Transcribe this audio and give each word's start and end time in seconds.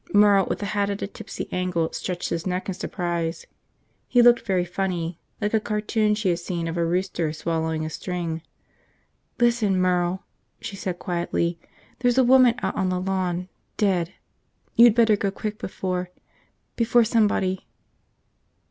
Merle, 0.15 0.47
with 0.49 0.57
the 0.57 0.65
hat 0.65 0.89
at 0.89 1.03
a 1.03 1.07
tipsy 1.07 1.47
angle, 1.51 1.93
stretched 1.93 2.29
his 2.29 2.47
neck 2.47 2.67
in 2.67 2.73
surprise. 2.73 3.45
He 4.07 4.23
looked 4.23 4.47
very 4.47 4.65
funny, 4.65 5.19
like 5.39 5.53
a 5.53 5.59
cartoon 5.59 6.15
she 6.15 6.29
had 6.29 6.39
seen 6.39 6.67
of 6.67 6.75
a 6.75 6.83
rooster 6.83 7.31
swallowing 7.31 7.85
a 7.85 7.89
string. 7.91 8.41
"Listen, 9.39 9.79
Merle," 9.79 10.25
she 10.59 10.75
said 10.75 10.97
quietly, 10.97 11.59
"there's 11.99 12.17
a 12.17 12.23
woman 12.23 12.55
out 12.63 12.75
on 12.75 12.89
the 12.89 12.99
lawn. 12.99 13.47
Dead. 13.77 14.13
You'd 14.75 14.95
better 14.95 15.15
go 15.15 15.29
quick 15.29 15.59
before– 15.59 16.09
before 16.77 17.03
somebody 17.03 17.67